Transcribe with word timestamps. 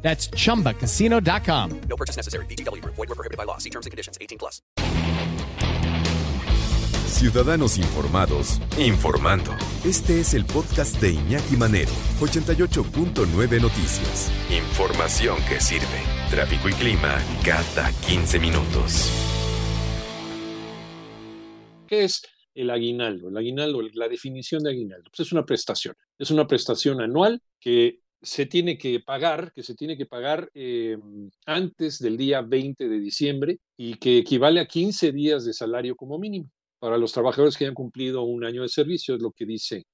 That's 0.00 0.30
chumbacasino.com. 0.30 1.80
No 1.88 1.96
purchase 1.96 2.16
necessary. 2.16 2.46
BGW. 2.46 2.82
Void 2.84 2.96
were 2.96 3.14
prohibited 3.14 3.36
by 3.36 3.44
law. 3.44 3.58
See 3.58 3.70
terms 3.70 3.84
and 3.84 3.90
conditions. 3.90 4.16
18 4.20 4.38
plus. 4.38 4.62
Ciudadanos 7.08 7.78
informados, 7.78 8.60
informando. 8.78 9.50
Este 9.84 10.20
es 10.20 10.34
el 10.34 10.44
podcast 10.44 11.00
de 11.00 11.14
Iñaki 11.14 11.56
Manero, 11.56 11.90
88.9 12.20 13.60
Noticias. 13.60 14.30
Información 14.50 15.36
que 15.48 15.58
sirve. 15.58 16.02
Tráfico 16.30 16.68
y 16.68 16.72
clima 16.74 17.18
cada 17.44 17.90
15 18.06 18.38
minutos. 18.38 19.10
¿Qué 21.88 22.04
es 22.04 22.22
el 22.54 22.70
aguinaldo? 22.70 23.30
El 23.30 23.36
aguinaldo, 23.38 23.80
la 23.94 24.08
definición 24.08 24.62
de 24.62 24.70
aguinaldo, 24.70 25.10
pues 25.10 25.26
es 25.26 25.32
una 25.32 25.44
prestación. 25.44 25.96
Es 26.18 26.30
una 26.30 26.46
prestación 26.46 27.00
anual 27.00 27.42
que 27.58 28.00
se 28.20 28.46
tiene 28.46 28.78
que 28.78 29.00
pagar, 29.00 29.52
que 29.52 29.62
se 29.62 29.74
tiene 29.74 29.96
que 29.96 30.06
pagar 30.06 30.50
eh, 30.54 30.98
antes 31.46 31.98
del 31.98 32.16
día 32.16 32.42
20 32.42 32.88
de 32.88 32.98
diciembre 32.98 33.60
y 33.76 33.94
que 33.94 34.18
equivale 34.18 34.60
a 34.60 34.66
15 34.66 35.12
días 35.12 35.44
de 35.44 35.52
salario 35.52 35.94
como 35.96 36.18
mínimo 36.18 36.50
para 36.78 36.98
los 36.98 37.12
trabajadores 37.12 37.56
que 37.56 37.64
hayan 37.64 37.74
cumplido 37.74 38.22
un 38.22 38.44
año 38.44 38.62
de 38.62 38.68
servicio, 38.68 39.14
es 39.14 39.22
lo 39.22 39.32
que 39.32 39.46
dice, 39.46 39.86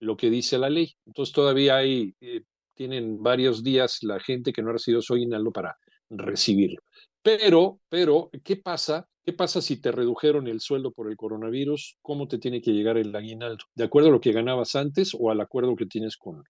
lo 0.00 0.16
que 0.16 0.30
dice 0.30 0.58
la 0.58 0.70
ley. 0.70 0.92
Entonces 1.06 1.32
todavía 1.32 1.76
hay, 1.76 2.14
eh, 2.20 2.42
tienen 2.74 3.22
varios 3.22 3.62
días 3.62 3.98
la 4.02 4.20
gente 4.20 4.52
que 4.52 4.62
no 4.62 4.70
ha 4.70 4.74
recibido 4.74 5.02
su 5.02 5.14
aguinaldo 5.14 5.52
para 5.52 5.76
recibirlo. 6.10 6.82
Pero, 7.22 7.80
pero, 7.88 8.30
¿qué 8.42 8.56
pasa? 8.56 9.08
¿Qué 9.24 9.32
pasa 9.32 9.62
si 9.62 9.80
te 9.80 9.92
redujeron 9.92 10.48
el 10.48 10.60
sueldo 10.60 10.90
por 10.90 11.08
el 11.08 11.16
coronavirus? 11.16 11.96
¿Cómo 12.02 12.26
te 12.26 12.38
tiene 12.38 12.60
que 12.60 12.72
llegar 12.72 12.98
el 12.98 13.14
aguinaldo? 13.14 13.64
¿De 13.74 13.84
acuerdo 13.84 14.08
a 14.08 14.12
lo 14.12 14.20
que 14.20 14.32
ganabas 14.32 14.74
antes 14.74 15.12
o 15.16 15.30
al 15.30 15.40
acuerdo 15.40 15.76
que 15.76 15.86
tienes 15.86 16.16
con, 16.16 16.42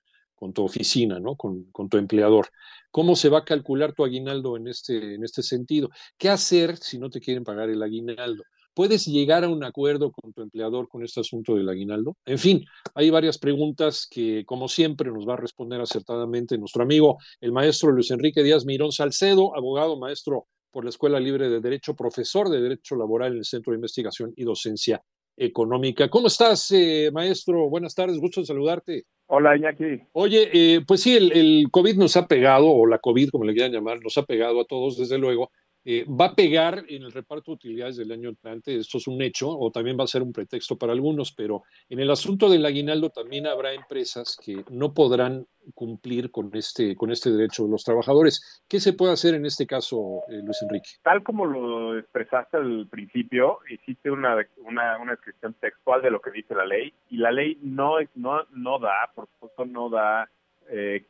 con 0.42 0.52
tu 0.52 0.64
oficina, 0.64 1.20
¿no? 1.20 1.36
Con, 1.36 1.70
tu 1.88 1.98
empleador. 1.98 2.48
¿Cómo 2.90 3.14
se 3.14 3.28
va 3.28 3.38
a 3.38 3.44
calcular 3.44 3.92
tu 3.92 4.04
aguinaldo 4.04 4.56
en 4.56 4.66
este, 4.66 5.14
en 5.14 5.22
este 5.22 5.40
sentido? 5.40 5.88
¿Qué 6.18 6.30
hacer 6.30 6.78
si 6.78 6.98
no 6.98 7.10
te 7.10 7.20
quieren 7.20 7.44
pagar 7.44 7.70
el 7.70 7.80
aguinaldo? 7.80 8.42
¿Puedes 8.74 9.06
llegar 9.06 9.44
a 9.44 9.48
un 9.48 9.62
acuerdo 9.62 10.10
con 10.10 10.32
tu 10.32 10.42
empleador 10.42 10.88
con 10.88 11.04
este 11.04 11.20
asunto 11.20 11.54
del 11.54 11.68
aguinaldo? 11.68 12.16
En 12.26 12.40
fin, 12.40 12.64
hay 12.92 13.08
varias 13.10 13.38
preguntas 13.38 14.08
que, 14.10 14.44
como 14.44 14.66
siempre, 14.66 15.12
nos 15.12 15.28
va 15.28 15.34
a 15.34 15.36
responder 15.36 15.80
acertadamente 15.80 16.58
nuestro 16.58 16.82
amigo, 16.82 17.18
el 17.40 17.52
maestro 17.52 17.92
Luis 17.92 18.10
Enrique 18.10 18.42
Díaz 18.42 18.64
Mirón 18.64 18.90
Salcedo, 18.90 19.56
abogado, 19.56 19.96
maestro 19.96 20.48
por 20.72 20.82
la 20.82 20.90
Escuela 20.90 21.20
Libre 21.20 21.50
de 21.50 21.60
Derecho, 21.60 21.94
profesor 21.94 22.48
de 22.48 22.60
Derecho 22.60 22.96
Laboral 22.96 23.30
en 23.30 23.38
el 23.38 23.44
Centro 23.44 23.70
de 23.70 23.76
Investigación 23.76 24.32
y 24.34 24.42
Docencia 24.42 25.04
Económica. 25.36 26.08
¿Cómo 26.08 26.26
estás, 26.26 26.70
eh, 26.72 27.10
maestro? 27.12 27.68
Buenas 27.68 27.94
tardes, 27.94 28.18
gusto 28.18 28.40
en 28.40 28.46
saludarte. 28.46 29.04
Hola, 29.26 29.56
Iñaki. 29.56 30.02
Oye, 30.12 30.50
eh, 30.52 30.80
pues 30.86 31.02
sí, 31.02 31.16
el, 31.16 31.32
el, 31.32 31.68
COVID 31.70 31.96
nos 31.96 32.16
ha 32.16 32.26
pegado, 32.26 32.68
o 32.68 32.86
la 32.86 32.98
COVID, 32.98 33.30
como 33.30 33.44
le 33.44 33.54
quieran 33.54 33.72
llamar, 33.72 34.00
nos 34.02 34.18
ha 34.18 34.24
pegado 34.24 34.60
a 34.60 34.64
todos, 34.64 34.98
desde 34.98 35.18
luego. 35.18 35.50
Eh, 35.84 36.06
va 36.08 36.26
a 36.26 36.34
pegar 36.34 36.84
en 36.88 37.02
el 37.02 37.10
reparto 37.10 37.50
de 37.50 37.54
utilidades 37.56 37.96
del 37.96 38.12
año 38.12 38.28
entrante, 38.28 38.76
esto 38.76 38.98
es 38.98 39.08
un 39.08 39.20
hecho, 39.20 39.48
o 39.50 39.70
también 39.72 39.98
va 39.98 40.04
a 40.04 40.06
ser 40.06 40.22
un 40.22 40.32
pretexto 40.32 40.78
para 40.78 40.92
algunos, 40.92 41.32
pero 41.32 41.64
en 41.88 41.98
el 41.98 42.10
asunto 42.10 42.48
del 42.48 42.64
aguinaldo 42.64 43.10
también 43.10 43.48
habrá 43.48 43.72
empresas 43.72 44.38
que 44.44 44.64
no 44.70 44.94
podrán 44.94 45.44
cumplir 45.74 46.30
con 46.30 46.50
este, 46.54 46.94
con 46.94 47.10
este 47.10 47.30
derecho 47.30 47.64
de 47.64 47.70
los 47.70 47.82
trabajadores. 47.82 48.62
¿Qué 48.68 48.78
se 48.78 48.92
puede 48.92 49.12
hacer 49.12 49.34
en 49.34 49.44
este 49.44 49.66
caso, 49.66 50.22
eh, 50.28 50.40
Luis 50.44 50.62
Enrique? 50.62 50.90
Tal 51.02 51.24
como 51.24 51.46
lo 51.46 51.98
expresaste 51.98 52.58
al 52.58 52.86
principio, 52.88 53.58
hiciste 53.68 54.08
una, 54.08 54.36
una, 54.58 54.98
una 54.98 55.12
descripción 55.12 55.54
textual 55.54 56.00
de 56.00 56.12
lo 56.12 56.20
que 56.20 56.30
dice 56.30 56.54
la 56.54 56.64
ley, 56.64 56.92
y 57.10 57.16
la 57.16 57.32
ley 57.32 57.58
no, 57.60 57.96
no, 58.14 58.44
no 58.52 58.78
da, 58.78 59.10
por 59.14 59.26
supuesto, 59.32 59.64
no 59.64 59.90
da 59.90 60.30
eh, 60.68 61.06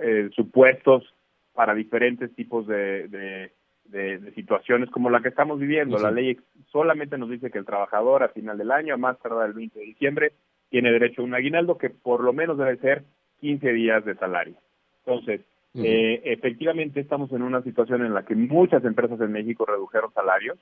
eh, 0.00 0.30
supuestos 0.34 1.02
para 1.52 1.74
diferentes 1.74 2.32
tipos 2.36 2.66
de 2.66 3.50
de, 3.88 4.18
de, 4.18 4.32
situaciones 4.32 4.90
como 4.90 5.10
la 5.10 5.20
que 5.20 5.28
estamos 5.28 5.58
viviendo. 5.58 5.96
Sí. 5.98 6.02
La 6.02 6.10
ley 6.10 6.38
solamente 6.70 7.18
nos 7.18 7.30
dice 7.30 7.50
que 7.50 7.58
el 7.58 7.64
trabajador 7.64 8.22
a 8.22 8.28
final 8.28 8.58
del 8.58 8.70
año, 8.70 8.94
a 8.94 8.98
más 8.98 9.18
tardar 9.20 9.46
el 9.46 9.54
20 9.54 9.78
de 9.78 9.84
diciembre, 9.84 10.32
tiene 10.70 10.92
derecho 10.92 11.22
a 11.22 11.24
un 11.24 11.34
aguinaldo 11.34 11.78
que 11.78 11.90
por 11.90 12.22
lo 12.22 12.32
menos 12.32 12.58
debe 12.58 12.76
ser 12.78 13.04
15 13.40 13.72
días 13.72 14.04
de 14.04 14.14
salario. 14.16 14.56
Entonces, 15.04 15.40
uh 15.74 15.78
-huh. 15.78 15.84
eh, 15.84 16.22
efectivamente 16.24 17.00
estamos 17.00 17.32
en 17.32 17.42
una 17.42 17.62
situación 17.62 18.04
en 18.04 18.14
la 18.14 18.24
que 18.24 18.34
muchas 18.34 18.84
empresas 18.84 19.20
en 19.20 19.32
México 19.32 19.64
redujeron 19.66 20.12
salarios 20.12 20.58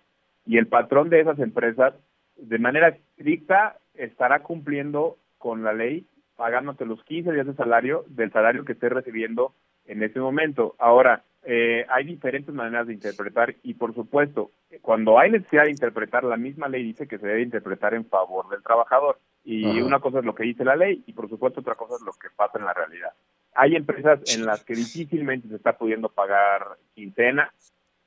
y 0.46 0.58
el 0.58 0.66
patrón 0.66 1.08
de 1.08 1.20
esas 1.20 1.38
empresas, 1.38 1.94
de 2.36 2.58
manera 2.58 2.88
estricta, 2.88 3.78
estará 3.94 4.40
cumpliendo 4.40 5.16
con 5.38 5.62
la 5.62 5.72
ley 5.72 6.06
pagándote 6.36 6.84
los 6.84 7.02
15 7.04 7.32
días 7.32 7.46
de 7.46 7.54
salario 7.54 8.04
del 8.08 8.32
salario 8.32 8.64
que 8.64 8.72
estés 8.72 8.90
recibiendo 8.90 9.54
en 9.86 10.02
ese 10.02 10.18
momento. 10.18 10.74
Ahora, 10.78 11.22
eh, 11.46 11.84
hay 11.88 12.04
diferentes 12.04 12.54
maneras 12.54 12.86
de 12.86 12.94
interpretar 12.94 13.54
y 13.62 13.74
por 13.74 13.94
supuesto, 13.94 14.50
cuando 14.80 15.18
hay 15.18 15.30
necesidad 15.30 15.64
de 15.64 15.70
interpretar, 15.70 16.24
la 16.24 16.36
misma 16.36 16.68
ley 16.68 16.82
dice 16.82 17.06
que 17.06 17.18
se 17.18 17.26
debe 17.26 17.42
interpretar 17.42 17.94
en 17.94 18.06
favor 18.06 18.48
del 18.48 18.62
trabajador. 18.62 19.18
Y 19.44 19.66
Ajá. 19.66 19.84
una 19.84 20.00
cosa 20.00 20.20
es 20.20 20.24
lo 20.24 20.34
que 20.34 20.44
dice 20.44 20.64
la 20.64 20.74
ley 20.74 21.02
y 21.06 21.12
por 21.12 21.28
supuesto 21.28 21.60
otra 21.60 21.74
cosa 21.74 21.96
es 21.96 22.02
lo 22.02 22.12
que 22.12 22.28
pasa 22.34 22.58
en 22.58 22.64
la 22.64 22.72
realidad. 22.72 23.12
Hay 23.54 23.76
empresas 23.76 24.20
en 24.34 24.46
las 24.46 24.64
que 24.64 24.74
difícilmente 24.74 25.48
se 25.48 25.56
está 25.56 25.76
pudiendo 25.76 26.08
pagar 26.08 26.78
quincena. 26.94 27.52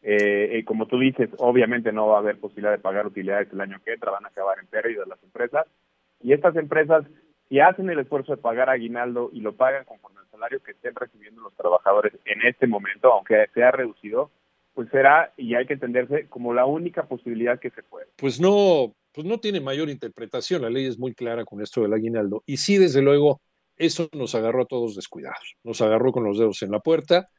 Eh, 0.01 0.63
como 0.65 0.87
tú 0.87 0.99
dices, 0.99 1.29
obviamente 1.37 1.91
no 1.91 2.07
va 2.07 2.17
a 2.17 2.19
haber 2.19 2.39
posibilidad 2.39 2.71
de 2.71 2.79
pagar 2.79 3.05
utilidades 3.05 3.51
el 3.53 3.61
año 3.61 3.79
que 3.85 3.93
entra, 3.93 4.11
van 4.11 4.25
a 4.25 4.29
acabar 4.29 4.57
en 4.59 4.67
pérdidas 4.67 5.07
las 5.07 5.21
empresas. 5.23 5.67
Y 6.21 6.33
estas 6.33 6.55
empresas, 6.55 7.05
si 7.49 7.59
hacen 7.59 7.89
el 7.89 7.99
esfuerzo 7.99 8.35
de 8.35 8.41
pagar 8.41 8.69
aguinaldo 8.69 9.29
y 9.31 9.41
lo 9.41 9.55
pagan 9.55 9.85
conforme 9.85 10.16
salario 10.37 10.61
que 10.61 10.71
estén 10.71 10.93
recibiendo 10.93 11.41
los 11.41 11.55
trabajadores 11.55 12.13
en 12.25 12.41
este 12.43 12.67
momento, 12.67 13.11
aunque 13.11 13.47
sea 13.53 13.71
reducido, 13.71 14.29
pues 14.73 14.87
será, 14.91 15.33
y 15.35 15.55
hay 15.55 15.65
que 15.65 15.73
entenderse, 15.73 16.27
como 16.27 16.53
la 16.53 16.67
única 16.67 17.07
posibilidad 17.07 17.59
que 17.59 17.71
se 17.71 17.81
puede. 17.81 18.05
Pues 18.15 18.39
no, 18.39 18.95
pues 19.11 19.25
no 19.25 19.39
tiene 19.39 19.59
mayor 19.59 19.89
interpretación, 19.89 20.61
la 20.61 20.69
ley 20.69 20.85
es 20.85 20.99
muy 20.99 21.15
clara 21.15 21.43
con 21.45 21.61
esto 21.61 21.81
del 21.81 21.93
aguinaldo. 21.93 22.43
Y 22.45 22.57
sí, 22.57 22.77
desde 22.77 23.01
luego, 23.01 23.41
eso 23.75 24.07
nos 24.13 24.35
agarró 24.35 24.61
a 24.61 24.67
todos 24.67 24.95
descuidados, 24.95 25.55
nos 25.63 25.81
agarró 25.81 26.11
con 26.11 26.23
los 26.23 26.37
dedos 26.37 26.61
en 26.61 26.71
la 26.71 26.79
puerta, 26.79 27.29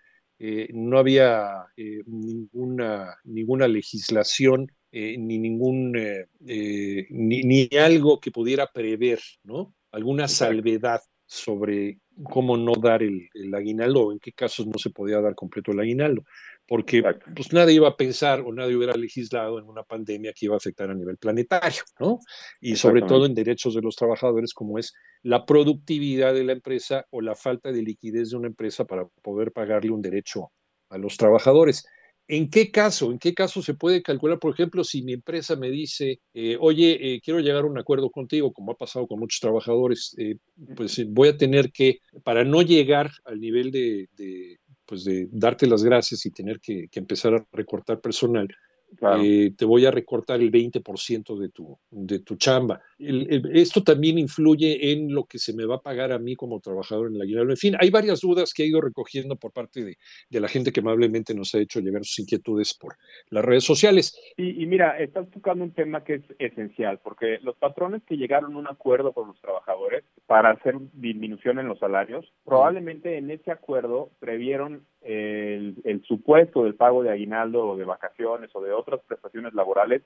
eh, 0.40 0.68
no 0.72 0.98
había 0.98 1.66
eh, 1.76 2.02
ninguna, 2.06 3.16
ninguna 3.24 3.68
legislación 3.68 4.72
eh, 4.90 5.16
ni 5.18 5.38
ningún 5.38 5.92
ni, 5.92 7.42
ni, 7.42 7.68
algo 7.76 8.20
que 8.20 8.30
pudiera 8.30 8.66
prever, 8.72 9.20
¿no? 9.42 9.74
Alguna 9.90 10.26
salvedad 10.28 11.00
sobre 11.28 11.98
cómo 12.24 12.56
no 12.56 12.72
dar 12.72 13.02
el, 13.02 13.28
el, 13.34 13.54
aguinaldo 13.54 14.06
o 14.06 14.12
en 14.12 14.18
qué 14.18 14.32
casos 14.32 14.66
no 14.66 14.78
se 14.78 14.90
podía 14.90 15.20
dar 15.20 15.34
completo 15.34 15.72
el 15.72 15.80
aguinaldo, 15.80 16.24
porque 16.66 17.02
pues 17.36 17.52
nadie 17.52 17.74
iba 17.74 17.88
a 17.88 17.96
pensar 17.96 18.40
o 18.40 18.52
nadie 18.52 18.74
hubiera 18.74 18.94
legislado 18.94 19.58
en 19.58 19.66
una 19.66 19.82
pandemia 19.82 20.32
que 20.32 20.46
iba 20.46 20.54
a 20.54 20.56
afectar 20.56 20.90
a 20.90 20.94
nivel 20.94 21.18
planetario, 21.18 21.82
¿no? 22.00 22.18
Y 22.60 22.76
sobre 22.76 23.02
todo 23.02 23.26
en 23.26 23.34
derechos 23.34 23.74
de 23.74 23.82
los 23.82 23.94
trabajadores 23.94 24.54
como 24.54 24.78
es 24.78 24.94
la 25.22 25.44
productividad 25.44 26.32
de 26.32 26.44
la 26.44 26.52
empresa 26.52 27.06
o 27.10 27.20
la 27.20 27.36
falta 27.36 27.70
de 27.72 27.82
liquidez 27.82 28.30
de 28.30 28.36
una 28.36 28.48
empresa 28.48 28.86
para 28.86 29.06
poder 29.22 29.52
pagarle 29.52 29.90
un 29.90 30.02
derecho 30.02 30.50
a 30.88 30.96
los 30.96 31.18
trabajadores. 31.18 31.86
¿En 32.30 32.50
qué 32.50 32.70
caso? 32.70 33.10
¿En 33.10 33.18
qué 33.18 33.32
caso 33.32 33.62
se 33.62 33.72
puede 33.72 34.02
calcular? 34.02 34.38
Por 34.38 34.52
ejemplo, 34.52 34.84
si 34.84 35.02
mi 35.02 35.14
empresa 35.14 35.56
me 35.56 35.70
dice, 35.70 36.20
eh, 36.34 36.58
oye, 36.60 37.14
eh, 37.14 37.20
quiero 37.24 37.40
llegar 37.40 37.64
a 37.64 37.66
un 37.66 37.78
acuerdo 37.78 38.10
contigo, 38.10 38.52
como 38.52 38.72
ha 38.72 38.76
pasado 38.76 39.06
con 39.06 39.18
muchos 39.18 39.40
trabajadores, 39.40 40.14
eh, 40.18 40.36
pues 40.76 41.02
voy 41.08 41.28
a 41.28 41.38
tener 41.38 41.72
que, 41.72 42.00
para 42.24 42.44
no 42.44 42.60
llegar 42.60 43.10
al 43.24 43.40
nivel 43.40 43.70
de, 43.70 44.10
de 44.14 44.58
pues 44.84 45.04
de 45.04 45.26
darte 45.30 45.66
las 45.66 45.82
gracias 45.82 46.26
y 46.26 46.30
tener 46.30 46.60
que, 46.60 46.88
que 46.88 47.00
empezar 47.00 47.34
a 47.34 47.46
recortar 47.50 48.00
personal, 48.00 48.48
claro. 48.96 49.22
te 49.56 49.64
voy 49.64 49.86
a 49.86 49.90
recortar 49.90 50.40
el 50.40 50.50
20% 50.50 51.38
de 51.38 51.48
tu, 51.48 51.78
de 51.90 52.18
tu 52.20 52.36
chamba. 52.36 52.82
Esto 52.98 53.82
también 53.82 54.18
influye 54.18 54.92
en 54.92 55.14
lo 55.14 55.24
que 55.24 55.38
se 55.38 55.54
me 55.54 55.64
va 55.64 55.76
a 55.76 55.82
pagar 55.82 56.12
a 56.12 56.18
mí 56.18 56.34
como 56.34 56.60
trabajador 56.60 57.08
en 57.08 57.18
la 57.18 57.24
aguinaldo. 57.24 57.52
En 57.52 57.56
fin, 57.56 57.76
hay 57.78 57.90
varias 57.90 58.20
dudas 58.20 58.52
que 58.52 58.64
he 58.64 58.66
ido 58.66 58.80
recogiendo 58.80 59.36
por 59.36 59.52
parte 59.52 59.84
de, 59.84 59.96
de 60.28 60.40
la 60.40 60.48
gente 60.48 60.72
que 60.72 60.80
amablemente 60.80 61.34
nos 61.34 61.54
ha 61.54 61.58
hecho 61.58 61.80
llegar 61.80 62.04
sus 62.04 62.18
inquietudes 62.18 62.74
por 62.74 62.96
las 63.30 63.44
redes 63.44 63.64
sociales. 63.64 64.18
Y, 64.36 64.62
y, 64.62 64.66
mira, 64.66 64.98
estás 64.98 65.30
tocando 65.30 65.64
un 65.64 65.72
tema 65.72 66.02
que 66.02 66.14
es 66.14 66.22
esencial, 66.38 66.98
porque 67.02 67.38
los 67.42 67.56
patrones 67.56 68.02
que 68.04 68.16
llegaron 68.16 68.54
a 68.54 68.58
un 68.58 68.66
acuerdo 68.66 69.12
con 69.12 69.28
los 69.28 69.40
trabajadores 69.40 70.04
para 70.26 70.50
hacer 70.50 70.76
disminución 70.94 71.58
en 71.58 71.68
los 71.68 71.78
salarios, 71.78 72.32
probablemente 72.44 73.16
en 73.16 73.30
ese 73.30 73.50
acuerdo 73.50 74.10
previeron 74.18 74.84
el, 75.02 75.76
el 75.84 76.02
supuesto 76.04 76.64
del 76.64 76.74
pago 76.74 77.02
de 77.02 77.10
aguinaldo 77.10 77.64
o 77.64 77.76
de 77.76 77.84
vacaciones 77.84 78.50
o 78.54 78.60
de 78.60 78.72
otras 78.72 79.00
prestaciones 79.06 79.54
laborales 79.54 80.02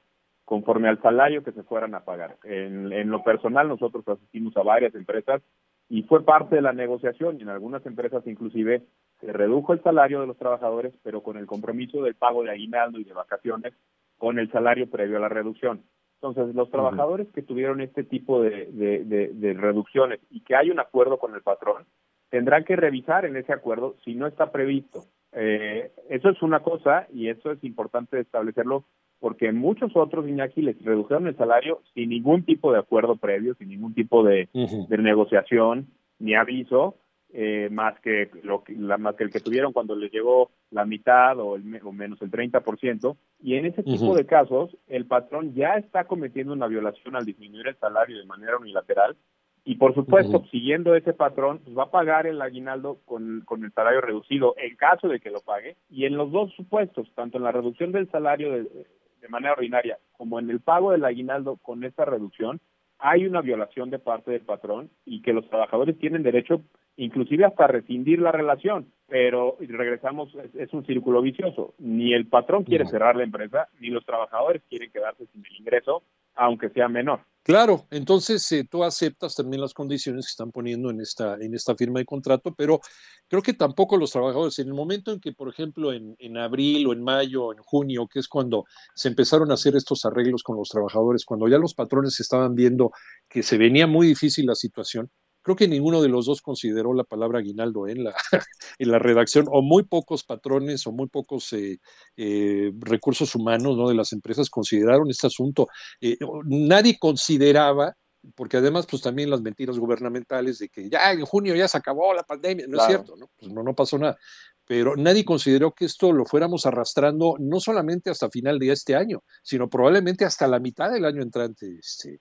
conforme 0.52 0.90
al 0.90 1.00
salario 1.00 1.42
que 1.42 1.52
se 1.52 1.62
fueran 1.62 1.94
a 1.94 2.04
pagar. 2.04 2.36
En, 2.44 2.92
en, 2.92 3.08
lo 3.08 3.24
personal, 3.24 3.68
nosotros 3.68 4.06
asistimos 4.06 4.54
a 4.58 4.62
varias 4.62 4.94
empresas 4.94 5.40
y 5.88 6.02
fue 6.02 6.26
parte 6.26 6.56
de 6.56 6.60
la 6.60 6.74
negociación 6.74 7.38
y 7.38 7.42
en 7.42 7.48
algunas 7.48 7.86
empresas 7.86 8.22
inclusive 8.26 8.82
se 9.22 9.32
redujo 9.32 9.72
el 9.72 9.82
salario 9.82 10.20
de 10.20 10.26
los 10.26 10.36
trabajadores, 10.36 10.92
pero 11.02 11.22
con 11.22 11.38
el 11.38 11.46
compromiso 11.46 12.02
del 12.02 12.16
pago 12.16 12.42
de 12.42 12.50
aguinaldo 12.50 13.00
y 13.00 13.04
de 13.04 13.14
vacaciones 13.14 13.72
con 14.18 14.38
el 14.38 14.52
salario 14.52 14.90
previo 14.90 15.16
a 15.16 15.20
la 15.20 15.30
reducción. 15.30 15.84
Entonces, 16.20 16.54
los 16.54 16.70
trabajadores 16.70 17.28
que 17.32 17.40
tuvieron 17.40 17.80
este 17.80 18.04
tipo 18.04 18.42
de, 18.42 18.66
de, 18.72 19.04
de, 19.04 19.28
de 19.28 19.54
reducciones 19.54 20.20
y 20.28 20.42
que 20.42 20.54
hay 20.54 20.70
un 20.70 20.80
acuerdo 20.80 21.18
con 21.18 21.34
el 21.34 21.40
patrón, 21.40 21.86
tendrán 22.28 22.64
que 22.64 22.76
revisar 22.76 23.24
en 23.24 23.36
ese 23.36 23.54
acuerdo 23.54 23.96
si 24.04 24.14
no 24.14 24.26
está 24.26 24.52
previsto. 24.52 25.04
Eh, 25.34 25.90
eso 26.10 26.28
es 26.28 26.42
una 26.42 26.60
cosa 26.60 27.06
y 27.12 27.28
eso 27.28 27.52
es 27.52 27.62
importante 27.64 28.20
establecerlo 28.20 28.84
porque 29.18 29.52
muchos 29.52 29.92
otros, 29.94 30.28
Iñaki, 30.28 30.62
les 30.62 30.82
redujeron 30.84 31.28
el 31.28 31.36
salario 31.36 31.80
sin 31.94 32.10
ningún 32.10 32.44
tipo 32.44 32.72
de 32.72 32.80
acuerdo 32.80 33.16
previo, 33.16 33.54
sin 33.54 33.68
ningún 33.68 33.94
tipo 33.94 34.24
de, 34.24 34.48
uh 34.52 34.66
-huh. 34.66 34.88
de 34.88 34.98
negociación 34.98 35.86
ni 36.18 36.34
aviso, 36.34 36.96
eh, 37.32 37.68
más 37.70 37.98
que 38.00 38.30
lo 38.42 38.62
que, 38.62 38.74
la, 38.74 38.98
más 38.98 39.14
que 39.14 39.24
el 39.24 39.30
que 39.30 39.40
tuvieron 39.40 39.72
cuando 39.72 39.94
les 39.94 40.12
llegó 40.12 40.50
la 40.70 40.84
mitad 40.84 41.38
o, 41.38 41.54
el, 41.56 41.80
o 41.84 41.92
menos 41.92 42.20
el 42.20 42.30
30%. 42.30 43.16
Y 43.40 43.54
en 43.54 43.66
ese 43.66 43.82
tipo 43.82 44.06
uh 44.06 44.12
-huh. 44.12 44.16
de 44.16 44.26
casos, 44.26 44.76
el 44.88 45.06
patrón 45.06 45.54
ya 45.54 45.76
está 45.76 46.04
cometiendo 46.04 46.52
una 46.52 46.66
violación 46.66 47.16
al 47.16 47.24
disminuir 47.24 47.68
el 47.68 47.76
salario 47.76 48.18
de 48.18 48.26
manera 48.26 48.58
unilateral 48.58 49.16
y 49.64 49.76
por 49.76 49.94
supuesto, 49.94 50.38
uh 50.38 50.42
-huh. 50.42 50.50
siguiendo 50.50 50.94
ese 50.94 51.12
patrón, 51.12 51.60
pues 51.64 51.76
va 51.76 51.84
a 51.84 51.90
pagar 51.90 52.26
el 52.26 52.42
aguinaldo 52.42 52.98
con, 53.04 53.42
con, 53.44 53.64
el 53.64 53.72
salario 53.72 54.00
reducido 54.00 54.54
en 54.58 54.74
caso 54.76 55.08
de 55.08 55.20
que 55.20 55.30
lo 55.30 55.40
pague. 55.40 55.76
Y 55.88 56.04
en 56.04 56.16
los 56.16 56.32
dos 56.32 56.52
supuestos, 56.54 57.08
tanto 57.14 57.38
en 57.38 57.44
la 57.44 57.52
reducción 57.52 57.92
del 57.92 58.10
salario 58.10 58.52
de, 58.52 58.62
de 58.64 59.28
manera 59.28 59.54
ordinaria 59.54 59.98
como 60.16 60.40
en 60.40 60.50
el 60.50 60.60
pago 60.60 60.90
del 60.90 61.04
aguinaldo 61.04 61.56
con 61.62 61.84
esta 61.84 62.04
reducción, 62.04 62.60
hay 62.98 63.24
una 63.26 63.40
violación 63.40 63.90
de 63.90 63.98
parte 63.98 64.30
del 64.30 64.42
patrón 64.42 64.90
y 65.04 65.22
que 65.22 65.32
los 65.32 65.48
trabajadores 65.48 65.98
tienen 65.98 66.22
derecho 66.22 66.60
inclusive 66.96 67.44
hasta 67.44 67.66
rescindir 67.66 68.20
la 68.20 68.32
relación, 68.32 68.92
pero 69.08 69.56
regresamos, 69.60 70.34
es, 70.34 70.54
es 70.54 70.72
un 70.72 70.84
círculo 70.84 71.22
vicioso. 71.22 71.74
Ni 71.78 72.12
el 72.12 72.26
patrón 72.26 72.64
quiere 72.64 72.86
cerrar 72.86 73.16
la 73.16 73.24
empresa, 73.24 73.68
ni 73.80 73.88
los 73.88 74.04
trabajadores 74.04 74.62
quieren 74.68 74.90
quedarse 74.90 75.26
sin 75.26 75.44
el 75.44 75.56
ingreso, 75.56 76.02
aunque 76.34 76.68
sea 76.70 76.88
menor. 76.88 77.20
Claro, 77.44 77.88
entonces 77.90 78.50
eh, 78.52 78.64
tú 78.70 78.84
aceptas 78.84 79.34
también 79.34 79.60
las 79.60 79.74
condiciones 79.74 80.26
que 80.26 80.30
están 80.30 80.52
poniendo 80.52 80.90
en 80.90 81.00
esta, 81.00 81.34
en 81.40 81.54
esta 81.54 81.74
firma 81.74 81.98
de 81.98 82.04
contrato, 82.04 82.54
pero 82.54 82.80
creo 83.26 83.42
que 83.42 83.52
tampoco 83.52 83.96
los 83.96 84.12
trabajadores, 84.12 84.60
en 84.60 84.68
el 84.68 84.74
momento 84.74 85.10
en 85.10 85.18
que, 85.18 85.32
por 85.32 85.48
ejemplo, 85.48 85.92
en, 85.92 86.14
en 86.20 86.36
abril 86.36 86.86
o 86.86 86.92
en 86.92 87.02
mayo 87.02 87.46
o 87.46 87.52
en 87.52 87.58
junio, 87.58 88.06
que 88.06 88.20
es 88.20 88.28
cuando 88.28 88.64
se 88.94 89.08
empezaron 89.08 89.50
a 89.50 89.54
hacer 89.54 89.74
estos 89.74 90.04
arreglos 90.04 90.44
con 90.44 90.56
los 90.56 90.68
trabajadores, 90.68 91.24
cuando 91.24 91.48
ya 91.48 91.58
los 91.58 91.74
patrones 91.74 92.20
estaban 92.20 92.54
viendo 92.54 92.92
que 93.28 93.42
se 93.42 93.58
venía 93.58 93.88
muy 93.88 94.06
difícil 94.06 94.46
la 94.46 94.54
situación, 94.54 95.10
creo 95.42 95.56
que 95.56 95.68
ninguno 95.68 96.00
de 96.00 96.08
los 96.08 96.26
dos 96.26 96.40
consideró 96.40 96.94
la 96.94 97.04
palabra 97.04 97.40
aguinaldo 97.40 97.88
en 97.88 98.04
la, 98.04 98.14
en 98.78 98.90
la 98.90 98.98
redacción, 98.98 99.46
o 99.50 99.62
muy 99.62 99.82
pocos 99.84 100.24
patrones 100.24 100.86
o 100.86 100.92
muy 100.92 101.08
pocos 101.08 101.52
eh, 101.52 101.78
eh, 102.16 102.72
recursos 102.78 103.34
humanos 103.34 103.76
¿no? 103.76 103.88
de 103.88 103.94
las 103.94 104.12
empresas 104.12 104.48
consideraron 104.48 105.10
este 105.10 105.26
asunto. 105.26 105.68
Eh, 106.00 106.16
nadie 106.44 106.98
consideraba, 106.98 107.94
porque 108.34 108.56
además, 108.56 108.86
pues 108.88 109.02
también 109.02 109.30
las 109.30 109.42
mentiras 109.42 109.78
gubernamentales 109.78 110.58
de 110.58 110.68
que 110.68 110.88
ya 110.88 111.12
en 111.12 111.24
junio 111.24 111.54
ya 111.54 111.68
se 111.68 111.78
acabó 111.78 112.14
la 112.14 112.22
pandemia, 112.22 112.66
no 112.66 112.74
claro. 112.74 112.82
es 112.82 112.96
cierto, 112.96 113.16
¿no? 113.16 113.30
Pues 113.36 113.52
no, 113.52 113.62
no 113.62 113.74
pasó 113.74 113.98
nada. 113.98 114.16
Pero 114.64 114.94
nadie 114.96 115.24
consideró 115.24 115.72
que 115.72 115.86
esto 115.86 116.12
lo 116.12 116.24
fuéramos 116.24 116.66
arrastrando 116.66 117.34
no 117.40 117.58
solamente 117.58 118.10
hasta 118.10 118.30
final 118.30 118.60
de 118.60 118.70
este 118.70 118.94
año, 118.94 119.24
sino 119.42 119.68
probablemente 119.68 120.24
hasta 120.24 120.46
la 120.46 120.60
mitad 120.60 120.90
del 120.92 121.04
año 121.04 121.20
entrante. 121.20 121.78
Este, 121.80 122.20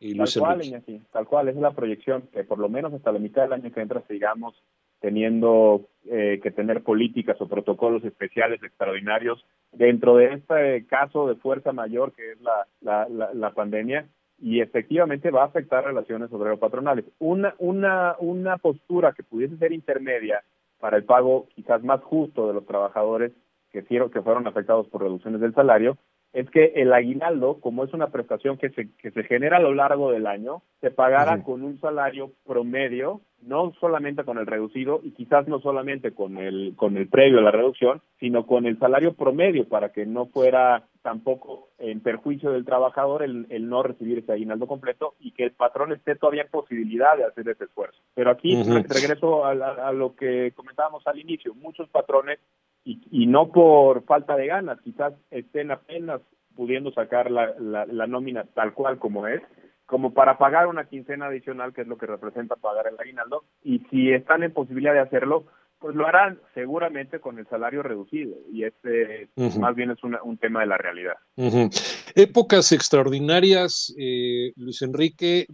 y 0.00 0.16
tal 0.16 0.28
cual, 0.38 0.64
Iñaki, 0.64 1.00
tal 1.12 1.26
cual, 1.26 1.48
esa 1.48 1.58
es 1.58 1.62
la 1.62 1.72
proyección, 1.72 2.22
que 2.32 2.42
por 2.42 2.58
lo 2.58 2.68
menos 2.68 2.92
hasta 2.94 3.12
la 3.12 3.18
mitad 3.18 3.42
del 3.42 3.52
año 3.52 3.70
que 3.70 3.80
entra 3.80 4.02
sigamos 4.08 4.54
teniendo 5.00 5.88
eh, 6.10 6.40
que 6.42 6.50
tener 6.50 6.82
políticas 6.82 7.40
o 7.40 7.48
protocolos 7.48 8.04
especiales 8.04 8.62
extraordinarios 8.62 9.44
dentro 9.72 10.16
de 10.16 10.34
este 10.34 10.86
caso 10.86 11.26
de 11.28 11.36
fuerza 11.36 11.72
mayor 11.72 12.12
que 12.12 12.32
es 12.32 12.40
la, 12.40 12.66
la, 12.80 13.08
la, 13.08 13.32
la 13.32 13.50
pandemia 13.52 14.06
y 14.38 14.60
efectivamente 14.60 15.30
va 15.30 15.42
a 15.42 15.46
afectar 15.46 15.84
relaciones 15.84 16.32
obrero-patronales. 16.32 17.04
Una, 17.18 17.54
una, 17.58 18.16
una 18.20 18.56
postura 18.58 19.12
que 19.12 19.22
pudiese 19.22 19.56
ser 19.58 19.72
intermedia 19.72 20.42
para 20.78 20.96
el 20.96 21.04
pago 21.04 21.46
quizás 21.54 21.82
más 21.82 22.02
justo 22.02 22.48
de 22.48 22.54
los 22.54 22.66
trabajadores 22.66 23.32
que, 23.70 23.84
que 23.84 24.22
fueron 24.22 24.46
afectados 24.46 24.88
por 24.88 25.02
reducciones 25.02 25.40
del 25.40 25.54
salario 25.54 25.96
es 26.32 26.48
que 26.50 26.72
el 26.76 26.92
aguinaldo, 26.92 27.60
como 27.60 27.84
es 27.84 27.92
una 27.92 28.08
prestación 28.10 28.56
que 28.56 28.70
se, 28.70 28.88
que 28.96 29.10
se 29.10 29.24
genera 29.24 29.56
a 29.56 29.60
lo 29.60 29.74
largo 29.74 30.12
del 30.12 30.26
año, 30.26 30.62
se 30.80 30.94
-huh. 30.94 31.42
con 31.42 31.62
un 31.62 31.80
salario 31.80 32.30
promedio, 32.46 33.20
no 33.42 33.72
solamente 33.80 34.22
con 34.24 34.38
el 34.38 34.46
reducido 34.46 35.00
y 35.02 35.12
quizás 35.12 35.48
no 35.48 35.60
solamente 35.60 36.12
con 36.12 36.36
el, 36.36 36.74
con 36.76 36.96
el 36.96 37.08
previo 37.08 37.38
a 37.38 37.42
la 37.42 37.50
reducción, 37.50 38.00
sino 38.20 38.46
con 38.46 38.66
el 38.66 38.78
salario 38.78 39.14
promedio 39.14 39.66
para 39.68 39.90
que 39.90 40.06
no 40.06 40.26
fuera 40.26 40.84
tampoco 41.02 41.68
en 41.78 42.00
perjuicio 42.00 42.50
del 42.52 42.66
trabajador 42.66 43.22
el, 43.22 43.46
el 43.48 43.68
no 43.68 43.82
recibir 43.82 44.18
ese 44.18 44.32
aguinaldo 44.32 44.66
completo 44.66 45.14
y 45.18 45.32
que 45.32 45.44
el 45.44 45.52
patrón 45.52 45.92
esté 45.92 46.14
todavía 46.16 46.42
en 46.42 46.48
posibilidad 46.50 47.16
de 47.16 47.24
hacer 47.24 47.48
ese 47.48 47.64
esfuerzo. 47.64 47.98
Pero 48.14 48.30
aquí 48.30 48.54
uh 48.54 48.60
-huh. 48.64 48.86
regreso 48.88 49.44
a, 49.46 49.52
a, 49.52 49.88
a 49.88 49.92
lo 49.92 50.14
que 50.14 50.52
comentábamos 50.54 51.04
al 51.06 51.18
inicio, 51.18 51.54
muchos 51.54 51.88
patrones 51.88 52.38
y, 52.84 53.00
y, 53.10 53.26
no 53.26 53.52
por 53.52 54.04
falta 54.04 54.36
de 54.36 54.46
ganas, 54.46 54.80
quizás 54.80 55.12
estén 55.30 55.70
apenas 55.70 56.20
pudiendo 56.56 56.92
sacar 56.92 57.30
la, 57.30 57.54
la, 57.58 57.86
la, 57.86 58.06
nómina 58.06 58.44
tal 58.54 58.74
cual 58.74 58.98
como 58.98 59.26
es, 59.26 59.42
como 59.86 60.14
para 60.14 60.38
pagar 60.38 60.66
una 60.66 60.88
quincena 60.88 61.26
adicional, 61.26 61.72
que 61.72 61.82
es 61.82 61.88
lo 61.88 61.98
que 61.98 62.06
representa 62.06 62.56
pagar 62.56 62.86
el 62.86 62.98
aguinaldo, 62.98 63.44
y 63.62 63.80
si 63.90 64.12
están 64.12 64.42
en 64.42 64.52
posibilidad 64.52 64.92
de 64.92 65.00
hacerlo, 65.00 65.46
pues 65.78 65.96
lo 65.96 66.06
harán 66.06 66.38
seguramente 66.54 67.20
con 67.20 67.38
el 67.38 67.46
salario 67.48 67.82
reducido, 67.82 68.36
y 68.52 68.64
este 68.64 69.28
uh 69.36 69.44
-huh. 69.44 69.58
más 69.58 69.74
bien 69.74 69.90
es 69.90 70.02
una, 70.04 70.22
un 70.22 70.36
tema 70.36 70.60
de 70.60 70.66
la 70.66 70.76
realidad. 70.78 71.14
Uh 71.36 71.48
-huh. 71.48 72.12
Épocas 72.14 72.72
extraordinarias, 72.72 73.94
eh, 73.98 74.52
Luis 74.56 74.82
Enrique, 74.82 75.46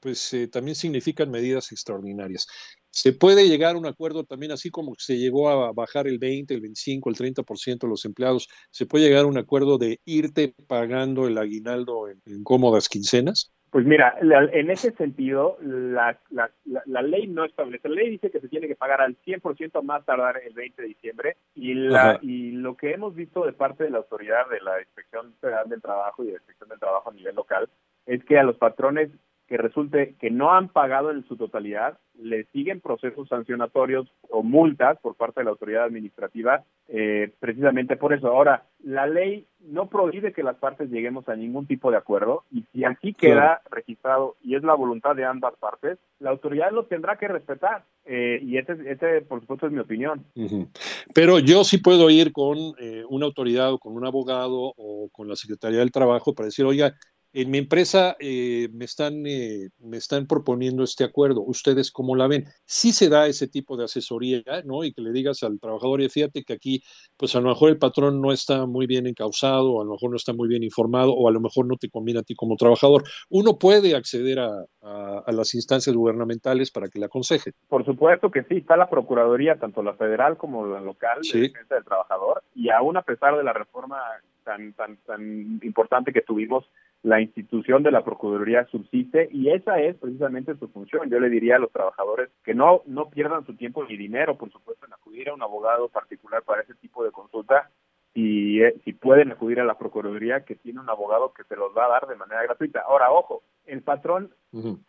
pues 0.00 0.32
eh, 0.32 0.48
también 0.48 0.74
significan 0.74 1.30
medidas 1.30 1.70
extraordinarias 1.72 2.46
se 2.94 3.12
puede 3.12 3.48
llegar 3.48 3.74
a 3.74 3.78
un 3.78 3.86
acuerdo 3.86 4.22
también, 4.22 4.52
así 4.52 4.70
como 4.70 4.94
se 4.96 5.18
llegó 5.18 5.48
a 5.48 5.72
bajar 5.72 6.06
el 6.06 6.20
20, 6.20 6.54
el 6.54 6.60
25, 6.60 7.10
el 7.10 7.16
30% 7.16 7.78
de 7.80 7.88
los 7.88 8.04
empleados, 8.04 8.48
se 8.70 8.86
puede 8.86 9.06
llegar 9.08 9.24
a 9.24 9.28
un 9.28 9.36
acuerdo 9.36 9.78
de 9.78 10.00
irte 10.04 10.54
pagando 10.68 11.26
el 11.26 11.36
aguinaldo 11.36 12.08
en, 12.08 12.22
en 12.24 12.44
cómodas 12.44 12.88
quincenas? 12.88 13.52
Pues 13.70 13.84
mira, 13.84 14.16
la, 14.22 14.44
en 14.44 14.70
ese 14.70 14.92
sentido, 14.92 15.58
la, 15.60 16.20
la, 16.30 16.48
la, 16.64 17.02
ley 17.02 17.26
no 17.26 17.44
establece. 17.44 17.88
La 17.88 17.96
ley 17.96 18.10
dice 18.10 18.30
que 18.30 18.38
se 18.38 18.48
tiene 18.48 18.68
que 18.68 18.76
pagar 18.76 19.00
al 19.00 19.16
100% 19.22 19.82
más 19.82 20.04
tardar 20.04 20.40
el 20.46 20.54
20 20.54 20.80
de 20.80 20.86
diciembre 20.86 21.36
y, 21.56 21.74
la, 21.74 22.20
y 22.22 22.52
lo 22.52 22.76
que 22.76 22.92
hemos 22.92 23.16
visto 23.16 23.44
de 23.44 23.52
parte 23.52 23.82
de 23.82 23.90
la 23.90 23.98
autoridad 23.98 24.48
de 24.48 24.60
la 24.60 24.80
Inspección 24.80 25.34
Federal 25.40 25.68
del 25.68 25.82
Trabajo 25.82 26.22
y 26.22 26.26
de 26.26 26.32
la 26.34 26.38
Inspección 26.38 26.68
del 26.68 26.78
Trabajo 26.78 27.10
a 27.10 27.14
nivel 27.14 27.34
local 27.34 27.68
es 28.06 28.24
que 28.24 28.38
a 28.38 28.44
los 28.44 28.56
patrones 28.56 29.10
que 29.46 29.56
resulte 29.56 30.14
que 30.20 30.30
no 30.30 30.52
han 30.52 30.68
pagado 30.68 31.10
en 31.10 31.26
su 31.28 31.36
totalidad, 31.36 31.98
le 32.18 32.44
siguen 32.52 32.80
procesos 32.80 33.28
sancionatorios 33.28 34.08
o 34.30 34.42
multas 34.42 34.98
por 35.00 35.16
parte 35.16 35.40
de 35.40 35.44
la 35.44 35.50
autoridad 35.50 35.84
administrativa, 35.84 36.64
eh, 36.88 37.32
precisamente 37.40 37.96
por 37.96 38.12
eso. 38.12 38.28
Ahora, 38.28 38.64
la 38.82 39.06
ley 39.06 39.46
no 39.60 39.88
prohíbe 39.88 40.32
que 40.32 40.42
las 40.42 40.56
partes 40.56 40.90
lleguemos 40.90 41.28
a 41.28 41.36
ningún 41.36 41.66
tipo 41.66 41.90
de 41.90 41.96
acuerdo 41.96 42.44
y 42.52 42.64
si 42.72 42.84
aquí 42.84 43.14
queda 43.14 43.60
sí. 43.64 43.68
registrado 43.72 44.36
y 44.42 44.54
es 44.54 44.62
la 44.62 44.74
voluntad 44.74 45.16
de 45.16 45.24
ambas 45.24 45.54
partes, 45.58 45.98
la 46.20 46.30
autoridad 46.30 46.70
lo 46.70 46.84
tendrá 46.84 47.16
que 47.16 47.28
respetar. 47.28 47.84
Eh, 48.06 48.38
y 48.42 48.58
ese, 48.58 48.76
ese, 48.86 49.22
por 49.22 49.40
supuesto, 49.40 49.66
es 49.66 49.72
mi 49.72 49.80
opinión. 49.80 50.24
Uh 50.34 50.42
-huh. 50.42 50.68
Pero 51.14 51.38
yo 51.38 51.64
sí 51.64 51.78
puedo 51.78 52.10
ir 52.10 52.32
con 52.32 52.58
eh, 52.78 53.02
una 53.08 53.26
autoridad 53.26 53.72
o 53.72 53.78
con 53.78 53.94
un 53.94 54.06
abogado 54.06 54.74
o 54.76 55.08
con 55.10 55.28
la 55.28 55.36
Secretaría 55.36 55.78
del 55.78 55.90
Trabajo 55.92 56.34
para 56.34 56.46
decir, 56.46 56.66
oiga, 56.66 56.94
en 57.34 57.50
mi 57.50 57.58
empresa 57.58 58.16
eh, 58.20 58.68
me, 58.72 58.84
están, 58.84 59.26
eh, 59.26 59.68
me 59.80 59.96
están 59.96 60.26
proponiendo 60.28 60.84
este 60.84 61.02
acuerdo, 61.02 61.42
¿ustedes 61.42 61.90
cómo 61.90 62.14
la 62.14 62.28
ven? 62.28 62.44
Sí 62.64 62.92
se 62.92 63.08
da 63.08 63.26
ese 63.26 63.48
tipo 63.48 63.76
de 63.76 63.84
asesoría, 63.84 64.42
¿no? 64.64 64.84
Y 64.84 64.92
que 64.92 65.02
le 65.02 65.10
digas 65.10 65.42
al 65.42 65.58
trabajador, 65.58 66.00
y 66.00 66.08
fíjate 66.08 66.44
que 66.44 66.52
aquí, 66.52 66.82
pues 67.16 67.34
a 67.34 67.40
lo 67.40 67.48
mejor 67.48 67.70
el 67.70 67.78
patrón 67.78 68.20
no 68.20 68.30
está 68.30 68.66
muy 68.66 68.86
bien 68.86 69.08
encausado, 69.08 69.72
o 69.72 69.82
a 69.82 69.84
lo 69.84 69.90
mejor 69.92 70.10
no 70.10 70.16
está 70.16 70.32
muy 70.32 70.46
bien 70.46 70.62
informado, 70.62 71.12
o 71.12 71.28
a 71.28 71.32
lo 71.32 71.40
mejor 71.40 71.66
no 71.66 71.76
te 71.76 71.90
conviene 71.90 72.20
a 72.20 72.22
ti 72.22 72.36
como 72.36 72.54
trabajador. 72.54 73.02
Uno 73.28 73.58
puede 73.58 73.96
acceder 73.96 74.38
a, 74.38 74.64
a, 74.80 75.32
las 75.32 75.54
instancias 75.54 75.94
gubernamentales 75.96 76.70
para 76.70 76.88
que 76.88 77.00
le 77.00 77.06
aconseje. 77.06 77.50
Por 77.68 77.84
supuesto 77.84 78.30
que 78.30 78.44
sí, 78.44 78.58
está 78.58 78.76
la 78.76 78.88
Procuraduría, 78.88 79.56
tanto 79.56 79.82
la 79.82 79.94
federal 79.94 80.36
como 80.36 80.66
la 80.66 80.80
local, 80.80 81.18
de 81.22 81.40
defensa 81.40 81.74
del 81.74 81.84
trabajador, 81.84 82.44
y 82.54 82.70
aún 82.70 82.96
a 82.96 83.02
pesar 83.02 83.36
de 83.36 83.42
la 83.42 83.52
reforma 83.52 83.98
tan, 84.44 84.72
tan, 84.74 84.98
tan 84.98 85.58
importante 85.62 86.12
que 86.12 86.20
tuvimos, 86.20 86.64
la 87.04 87.20
institución 87.20 87.82
de 87.82 87.90
la 87.90 88.02
Procuraduría 88.02 88.66
subsiste 88.66 89.28
y 89.30 89.50
esa 89.50 89.78
es 89.78 89.94
precisamente 89.96 90.56
su 90.56 90.68
función. 90.68 91.10
Yo 91.10 91.20
le 91.20 91.28
diría 91.28 91.56
a 91.56 91.58
los 91.58 91.70
trabajadores 91.70 92.30
que 92.42 92.54
no, 92.54 92.80
no 92.86 93.10
pierdan 93.10 93.44
su 93.44 93.54
tiempo 93.54 93.84
ni 93.84 93.98
dinero, 93.98 94.38
por 94.38 94.50
supuesto, 94.50 94.86
en 94.86 94.94
acudir 94.94 95.28
a 95.28 95.34
un 95.34 95.42
abogado 95.42 95.88
particular 95.88 96.42
para 96.42 96.62
ese 96.62 96.74
tipo 96.76 97.04
de 97.04 97.12
consulta, 97.12 97.70
y 98.14 98.62
eh, 98.62 98.80
si 98.84 98.94
pueden 98.94 99.32
acudir 99.32 99.60
a 99.60 99.64
la 99.64 99.76
Procuraduría 99.76 100.44
que 100.46 100.54
tiene 100.54 100.80
un 100.80 100.88
abogado 100.88 101.34
que 101.34 101.44
se 101.44 101.56
los 101.56 101.76
va 101.76 101.84
a 101.84 102.00
dar 102.00 102.06
de 102.06 102.16
manera 102.16 102.42
gratuita. 102.44 102.80
Ahora, 102.80 103.10
ojo, 103.10 103.42
el 103.66 103.82
patrón, 103.82 104.30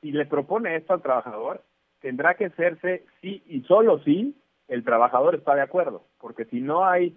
si 0.01 0.11
le 0.11 0.25
propone 0.25 0.77
esto 0.77 0.93
al 0.93 1.01
trabajador, 1.01 1.63
tendrá 1.99 2.35
que 2.35 2.45
hacerse 2.45 3.03
sí 3.21 3.43
y 3.47 3.61
solo 3.63 3.99
si 4.03 4.37
el 4.69 4.85
trabajador 4.85 5.35
está 5.35 5.53
de 5.53 5.61
acuerdo, 5.61 6.03
porque 6.25 6.45
si 6.45 6.59
no 6.59 6.83
hay 6.83 7.15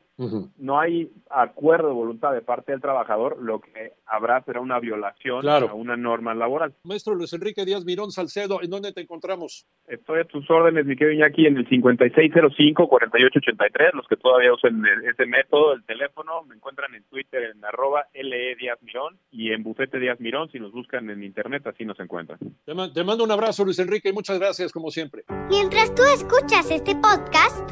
no 0.58 0.78
hay 0.78 1.10
acuerdo 1.30 1.88
de 1.88 1.94
voluntad 1.94 2.32
de 2.32 2.42
parte 2.42 2.72
del 2.72 2.80
trabajador, 2.80 3.40
lo 3.40 3.60
que 3.60 3.92
habrá 4.04 4.42
será 4.42 4.60
una 4.60 4.80
violación 4.80 5.48
a 5.48 5.72
una 5.72 5.96
norma 5.96 6.34
laboral. 6.34 6.74
Maestro 6.82 7.14
Luis 7.14 7.32
Enrique 7.32 7.64
Díaz 7.64 7.84
Mirón 7.84 8.10
Salcedo, 8.10 8.60
¿en 8.60 8.68
dónde 8.68 8.92
te 8.92 9.00
encontramos? 9.00 9.64
Estoy 9.86 10.20
a 10.20 10.24
tus 10.24 10.50
órdenes, 10.50 10.86
mi 10.86 10.96
querido 10.96 11.14
Iñaki, 11.14 11.46
en 11.46 11.56
el 11.56 11.68
5605-4883, 11.68 13.92
los 13.94 14.08
que 14.08 14.16
todavía 14.16 14.52
usen 14.52 14.82
ese 15.08 15.24
método, 15.24 15.74
el 15.74 15.84
teléfono, 15.84 16.42
me 16.42 16.56
encuentran 16.56 16.92
en 16.96 17.04
Twitter 17.04 17.52
en 17.54 17.64
arroba 17.64 18.06
LE 18.12 18.56
Díaz 18.56 18.82
Mirón 18.82 19.18
y 19.30 19.52
en 19.52 19.62
Bufete 19.62 20.00
Díaz 20.00 20.18
Mirón, 20.18 20.50
si 20.50 20.58
nos 20.58 20.72
buscan 20.72 21.08
en 21.10 21.22
internet, 21.22 21.64
así 21.68 21.84
nos 21.84 22.00
encuentran. 22.00 22.40
Te, 22.66 22.74
te 22.92 23.04
mando 23.04 23.22
un 23.22 23.30
abrazo, 23.30 23.64
Luis 23.64 23.78
Enrique, 23.78 24.08
y 24.08 24.12
muchas 24.12 24.40
gracias, 24.40 24.72
como 24.72 24.90
siempre. 24.90 25.22
Mientras 25.48 25.94
tú 25.94 26.02
escuchas 26.12 26.72
este 26.72 26.96
podcast, 26.96 27.70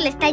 le 0.00 0.08
está 0.08 0.30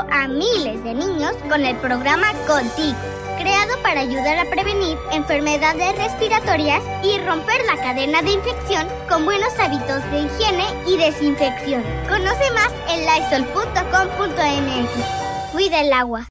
a 0.00 0.26
miles 0.26 0.82
de 0.84 0.94
niños 0.94 1.32
con 1.48 1.64
el 1.64 1.76
programa 1.76 2.32
Contigo, 2.46 2.96
creado 3.38 3.80
para 3.82 4.00
ayudar 4.00 4.38
a 4.38 4.50
prevenir 4.50 4.96
enfermedades 5.12 5.96
respiratorias 5.98 6.82
y 7.04 7.18
romper 7.18 7.60
la 7.66 7.76
cadena 7.76 8.22
de 8.22 8.32
infección 8.32 8.86
con 9.08 9.24
buenos 9.24 9.52
hábitos 9.58 10.02
de 10.10 10.20
higiene 10.20 10.64
y 10.86 10.96
desinfección. 10.96 11.82
Conoce 12.08 12.50
más 12.52 12.72
en 12.88 13.00
lysol.com.mx. 13.04 13.52
Cuida 15.52 15.80
el 15.80 15.92
agua. 15.92 16.26